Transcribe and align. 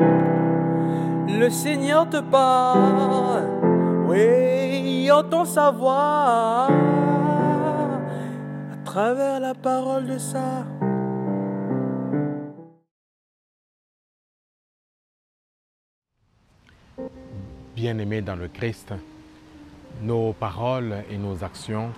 Le 0.00 1.48
Seigneur 1.50 2.08
te 2.08 2.20
parle, 2.20 3.44
oui, 4.06 5.10
entend 5.10 5.44
sa 5.44 5.70
voix 5.70 6.68
à 8.72 8.76
travers 8.84 9.40
la 9.40 9.54
parole 9.54 10.06
de 10.06 10.18
ça. 10.18 10.64
Bien-aimés 17.74 18.20
dans 18.20 18.36
le 18.36 18.48
Christ, 18.48 18.92
nos 20.02 20.32
paroles 20.32 21.04
et 21.10 21.16
nos 21.16 21.42
actions, 21.42 21.90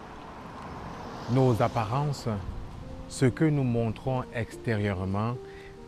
nos 1.31 1.61
apparences, 1.63 2.29
ce 3.09 3.27
que 3.27 3.45
nous 3.45 3.65
montrons 3.65 4.23
extérieurement 4.35 5.35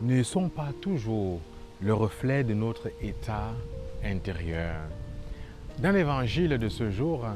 ne 0.01 0.21
sont 0.23 0.49
pas 0.49 0.69
toujours 0.81 1.39
le 1.85 1.93
reflet 1.93 2.43
de 2.43 2.55
notre 2.55 2.89
état 2.99 3.53
intérieur. 4.03 4.75
Dans 5.77 5.91
l'évangile 5.91 6.57
de 6.57 6.67
ce 6.67 6.89
jour, 6.89 7.27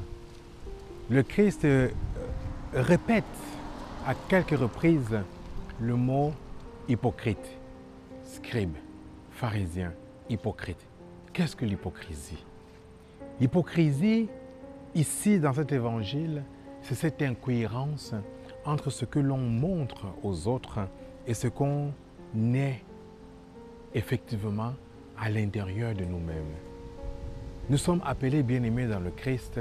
le 1.11 1.21
Christ 1.21 1.65
euh, 1.65 1.89
répète 2.73 3.23
à 4.07 4.15
quelques 4.15 4.57
reprises 4.57 5.19
le 5.79 5.95
mot 5.95 6.33
hypocrite, 6.87 7.57
scribe, 8.23 8.73
pharisien, 9.29 9.93
hypocrite. 10.31 10.83
Qu'est-ce 11.31 11.55
que 11.55 11.65
l'hypocrisie? 11.65 12.43
L'hypocrisie, 13.39 14.29
ici 14.95 15.39
dans 15.39 15.53
cet 15.53 15.71
évangile, 15.71 16.41
c'est 16.81 16.95
cette 16.95 17.21
incohérence 17.21 18.15
entre 18.65 18.89
ce 18.89 19.05
que 19.05 19.19
l'on 19.19 19.37
montre 19.37 20.07
aux 20.23 20.47
autres 20.47 20.79
et 21.27 21.35
ce 21.35 21.47
qu'on 21.47 21.91
est 22.55 22.81
effectivement 23.93 24.73
à 25.17 25.29
l'intérieur 25.29 25.93
de 25.93 26.05
nous-mêmes. 26.05 26.55
Nous 27.69 27.77
sommes 27.77 28.01
appelés, 28.05 28.43
bien-aimés 28.43 28.87
dans 28.87 28.99
le 28.99 29.11
Christ, 29.11 29.59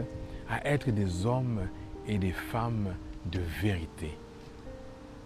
à 0.48 0.66
être 0.66 0.91
des 0.91 1.27
hommes 1.27 1.61
et 2.06 2.19
des 2.19 2.33
femmes 2.33 2.94
de 3.27 3.41
vérité. 3.61 4.16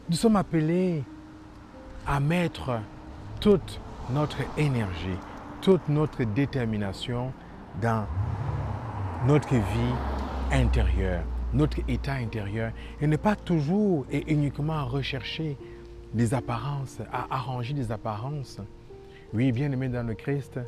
Nous 0.09 0.17
sommes 0.17 0.37
appelés 0.37 1.05
à 2.07 2.19
mettre 2.19 2.81
toute 3.41 3.81
notre 4.11 4.39
énergie, 4.59 5.19
toute 5.61 5.89
notre 5.89 6.25
détermination 6.25 7.33
dans 7.81 8.07
notre 9.27 9.55
vie 9.55 9.95
intérieure, 10.51 11.23
notre 11.53 11.79
état 11.89 12.15
intérieur, 12.15 12.73
et 13.01 13.07
ne 13.07 13.17
pas 13.17 13.37
toujours 13.37 14.05
et 14.11 14.31
uniquement 14.33 14.85
rechercher 14.87 15.57
des 16.13 16.35
apparences, 16.35 16.99
à 17.13 17.27
arranger 17.31 17.75
des 17.75 17.93
apparences. 17.93 18.61
Oui, 19.35 19.51
bien 19.51 19.73
aimé 19.73 19.89
dans 19.89 20.07
le 20.07 20.15
Christ, 20.15 20.61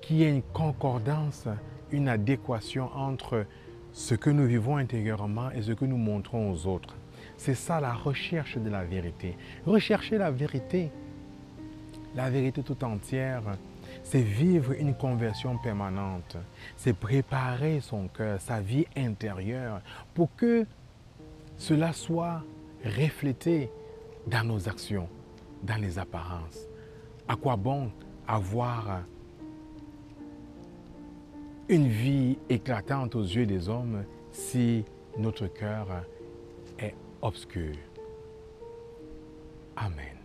qu'il 0.00 0.16
y 0.16 0.22
ait 0.22 0.30
une 0.30 0.42
concordance, 0.42 1.48
une 1.90 2.08
adéquation 2.08 2.88
entre 2.94 3.44
ce 3.92 4.14
que 4.14 4.30
nous 4.30 4.46
vivons 4.46 4.76
intérieurement 4.76 5.50
et 5.50 5.62
ce 5.62 5.72
que 5.72 5.84
nous 5.84 5.96
montrons 5.96 6.52
aux 6.52 6.66
autres. 6.66 6.94
C'est 7.36 7.56
ça 7.56 7.80
la 7.80 7.92
recherche 7.92 8.56
de 8.56 8.70
la 8.70 8.84
vérité. 8.84 9.36
Rechercher 9.66 10.18
la 10.18 10.30
vérité, 10.30 10.92
la 12.14 12.30
vérité 12.30 12.62
tout 12.62 12.84
entière, 12.84 13.42
c'est 14.04 14.22
vivre 14.22 14.72
une 14.78 14.94
conversion 14.94 15.58
permanente. 15.58 16.36
C'est 16.76 16.96
préparer 16.96 17.80
son 17.80 18.06
cœur, 18.06 18.40
sa 18.40 18.60
vie 18.60 18.86
intérieure, 18.96 19.80
pour 20.14 20.28
que 20.36 20.66
cela 21.56 21.92
soit 21.92 22.44
reflété 22.84 23.70
dans 24.28 24.44
nos 24.44 24.68
actions, 24.68 25.08
dans 25.64 25.80
les 25.80 25.98
apparences. 25.98 26.68
À 27.26 27.36
quoi 27.36 27.56
bon 27.56 27.90
avoir 28.26 29.02
une 31.68 31.88
vie 31.88 32.38
éclatante 32.48 33.14
aux 33.14 33.22
yeux 33.22 33.46
des 33.46 33.68
hommes 33.68 34.04
si 34.30 34.84
notre 35.18 35.46
cœur 35.46 36.04
est 36.78 36.94
obscur? 37.22 37.74
Amen. 39.76 40.23